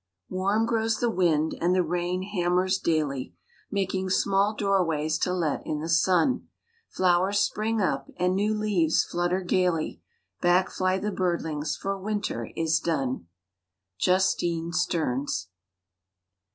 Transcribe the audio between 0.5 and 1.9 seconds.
grows the wind, and the